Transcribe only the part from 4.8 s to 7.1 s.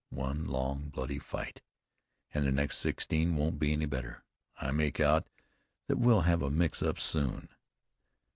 out that we'll have a mix up